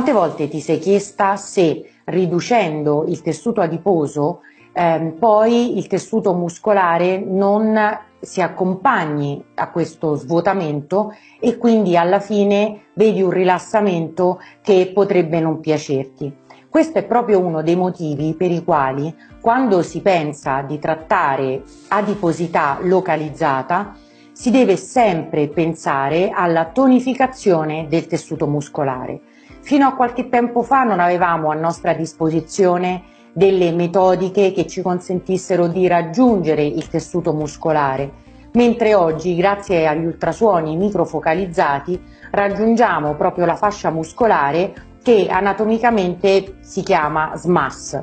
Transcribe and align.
Quante 0.00 0.18
volte 0.18 0.48
ti 0.48 0.60
sei 0.60 0.78
chiesta 0.78 1.36
se 1.36 1.84
riducendo 2.04 3.04
il 3.06 3.20
tessuto 3.20 3.60
adiposo 3.60 4.40
ehm, 4.72 5.18
poi 5.18 5.76
il 5.76 5.88
tessuto 5.88 6.32
muscolare 6.32 7.18
non 7.18 7.78
si 8.18 8.40
accompagni 8.40 9.44
a 9.56 9.68
questo 9.68 10.14
svuotamento 10.14 11.14
e 11.38 11.58
quindi 11.58 11.98
alla 11.98 12.18
fine 12.18 12.84
vedi 12.94 13.20
un 13.20 13.28
rilassamento 13.28 14.40
che 14.62 14.90
potrebbe 14.94 15.38
non 15.38 15.60
piacerti. 15.60 16.34
Questo 16.70 16.96
è 16.96 17.04
proprio 17.04 17.38
uno 17.38 17.60
dei 17.60 17.76
motivi 17.76 18.32
per 18.32 18.50
i 18.50 18.64
quali 18.64 19.14
quando 19.38 19.82
si 19.82 20.00
pensa 20.00 20.62
di 20.62 20.78
trattare 20.78 21.62
adiposità 21.88 22.78
localizzata 22.80 23.94
si 24.32 24.50
deve 24.50 24.76
sempre 24.76 25.48
pensare 25.48 26.30
alla 26.30 26.70
tonificazione 26.70 27.86
del 27.86 28.06
tessuto 28.06 28.46
muscolare. 28.46 29.20
Fino 29.60 29.86
a 29.86 29.94
qualche 29.94 30.28
tempo 30.28 30.62
fa 30.62 30.82
non 30.82 31.00
avevamo 31.00 31.50
a 31.50 31.54
nostra 31.54 31.92
disposizione 31.92 33.02
delle 33.32 33.70
metodiche 33.72 34.52
che 34.52 34.66
ci 34.66 34.82
consentissero 34.82 35.68
di 35.68 35.86
raggiungere 35.86 36.64
il 36.64 36.88
tessuto 36.88 37.32
muscolare, 37.32 38.10
mentre 38.52 38.94
oggi, 38.94 39.36
grazie 39.36 39.86
agli 39.86 40.04
ultrasuoni 40.04 40.76
microfocalizzati, 40.76 42.02
raggiungiamo 42.30 43.14
proprio 43.14 43.44
la 43.44 43.54
fascia 43.54 43.90
muscolare 43.90 44.88
che 45.02 45.28
anatomicamente 45.30 46.56
si 46.60 46.82
chiama 46.82 47.36
SMAS. 47.36 48.02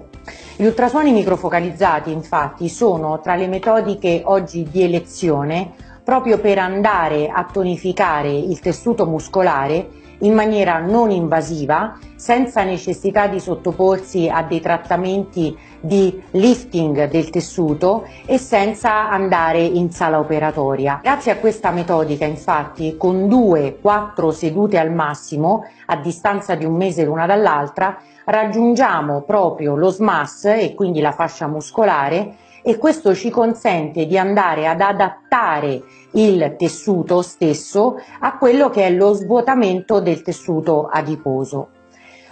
Gli 0.55 0.65
ultrasuoni 0.65 1.11
microfocalizzati 1.11 2.11
infatti 2.11 2.69
sono 2.69 3.19
tra 3.19 3.35
le 3.35 3.47
metodiche 3.47 4.21
oggi 4.25 4.67
di 4.69 4.83
elezione 4.83 5.71
proprio 6.03 6.39
per 6.39 6.57
andare 6.57 7.27
a 7.27 7.43
tonificare 7.43 8.31
il 8.31 8.59
tessuto 8.59 9.05
muscolare 9.05 10.05
in 10.19 10.33
maniera 10.33 10.79
non 10.79 11.11
invasiva, 11.11 11.97
senza 12.17 12.63
necessità 12.63 13.27
di 13.27 13.39
sottoporsi 13.39 14.27
a 14.27 14.43
dei 14.43 14.59
trattamenti 14.59 15.55
di 15.79 16.21
lifting 16.31 17.07
del 17.07 17.29
tessuto 17.29 18.05
e 18.25 18.37
senza 18.37 19.09
andare 19.09 19.61
in 19.61 19.91
sala 19.91 20.19
operatoria. 20.19 20.99
Grazie 21.01 21.31
a 21.31 21.37
questa 21.37 21.71
metodica 21.71 22.25
infatti 22.25 22.97
con 22.97 23.29
due, 23.29 23.77
quattro 23.79 24.31
sedute 24.31 24.77
al 24.77 24.91
massimo 24.91 25.63
a 25.85 25.95
distanza 25.97 26.55
di 26.55 26.65
un 26.65 26.75
mese 26.75 27.05
l'una 27.05 27.25
dall'altra 27.25 27.97
raggiungiamo 28.25 29.21
proprio 29.21 29.75
lo 29.75 29.89
SMAS 29.89 30.45
e 30.45 30.73
quindi 30.75 30.99
la 30.99 31.11
fascia 31.13 31.47
muscolare 31.47 32.35
e 32.61 32.77
questo 32.77 33.15
ci 33.15 33.29
consente 33.29 34.05
di 34.05 34.17
andare 34.17 34.67
ad 34.67 34.81
adattare 34.81 35.81
il 36.11 36.55
tessuto 36.57 37.21
stesso 37.21 37.95
a 38.19 38.37
quello 38.37 38.69
che 38.69 38.85
è 38.85 38.91
lo 38.91 39.13
svuotamento 39.13 40.01
del 40.01 40.21
tessuto 40.21 40.89
adiposo. 40.91 41.69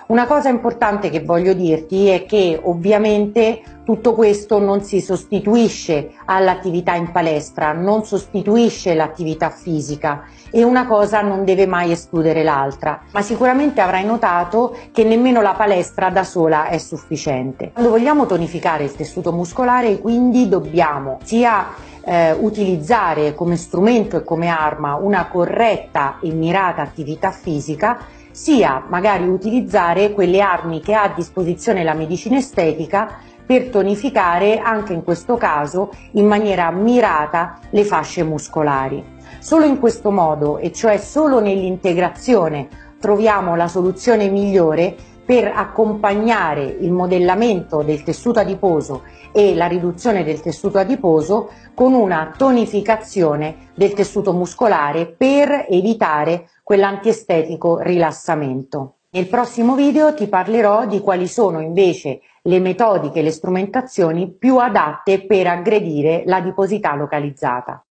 Una 0.08 0.28
cosa 0.28 0.50
importante 0.50 1.10
che 1.10 1.22
voglio 1.22 1.54
dirti 1.54 2.10
è 2.10 2.28
che 2.28 2.60
ovviamente 2.62 3.64
tutto 3.84 4.14
questo 4.14 4.60
non 4.60 4.84
si 4.84 5.02
sostituisce 5.02 6.12
all'attività 6.26 6.94
in 6.94 7.12
palestra, 7.12 7.72
non 7.74 8.06
sostituisce 8.06 8.94
l'attività 8.94 9.50
fisica 9.50 10.26
e 10.52 10.64
una 10.64 10.86
cosa 10.86 11.22
non 11.22 11.44
deve 11.44 11.66
mai 11.66 11.92
escludere 11.92 12.44
l'altra, 12.44 13.02
ma 13.14 13.24
sicuramente 13.24 13.82
avrai 13.82 14.06
notato 14.06 14.78
che 14.92 15.04
nemmeno 15.04 15.42
la 15.42 15.54
palestra 15.54 16.12
da 16.12 16.24
sola 16.24 16.68
è 16.68 16.78
sufficiente. 16.78 17.72
Quando 17.72 17.90
vogliamo 17.90 18.28
tonificare 18.28 18.84
il 18.84 18.96
tessuto 18.96 19.32
muscolare 19.32 19.98
quindi 19.98 20.48
dobbiamo 20.48 21.18
sia 21.24 21.66
eh, 22.04 22.32
utilizzare 22.32 23.34
come 23.34 23.56
strumento 23.56 24.18
e 24.18 24.24
come 24.24 24.50
arma 24.50 24.94
una 24.94 25.26
corretta 25.26 26.20
e 26.22 26.30
mirata 26.30 26.84
attività 26.84 27.32
fisica 27.32 28.24
sia 28.36 28.84
magari 28.90 29.26
utilizzare 29.30 30.12
quelle 30.12 30.42
armi 30.42 30.82
che 30.82 30.94
ha 30.94 31.04
a 31.04 31.14
disposizione 31.16 31.86
la 31.86 31.94
medicina 31.94 32.36
estetica 32.36 33.18
per 33.46 33.70
tonificare 33.70 34.60
anche 34.60 34.92
in 34.92 35.06
questo 35.06 35.38
caso 35.38 35.92
in 36.12 36.28
maniera 36.28 36.70
mirata 36.70 37.60
le 37.70 37.86
fasce 37.86 38.24
muscolari. 38.24 39.02
Solo 39.40 39.64
in 39.64 39.80
questo 39.80 40.12
modo, 40.12 40.58
e 40.58 40.74
cioè 40.74 40.98
solo 40.98 41.40
nell'integrazione, 41.40 42.68
troviamo 43.00 43.56
la 43.56 43.70
soluzione 43.70 44.28
migliore 44.28 44.98
per 45.26 45.52
accompagnare 45.54 46.64
il 46.64 46.92
modellamento 46.92 47.82
del 47.82 48.04
tessuto 48.04 48.40
adiposo 48.40 49.04
e 49.32 49.56
la 49.56 49.66
riduzione 49.66 50.24
del 50.24 50.40
tessuto 50.40 50.78
adiposo 50.78 51.50
con 51.74 51.94
una 51.94 52.34
tonificazione 52.38 53.70
del 53.74 53.94
tessuto 53.94 54.32
muscolare 54.34 55.08
per 55.08 55.66
evitare 55.70 56.50
quell'antiestetico 56.64 57.80
rilassamento. 57.80 58.98
Nel 59.10 59.28
prossimo 59.28 59.76
video 59.76 60.14
ti 60.14 60.28
parlerò 60.28 60.86
di 60.86 61.00
quali 61.00 61.28
sono 61.28 61.62
invece 61.62 62.20
le 62.44 62.60
metodiche 62.60 63.20
e 63.20 63.24
le 63.24 63.32
strumentazioni 63.32 64.30
più 64.30 64.58
adatte 64.58 65.26
per 65.26 65.48
aggredire 65.48 66.24
l'adiposità 66.26 66.96
localizzata. 66.96 67.85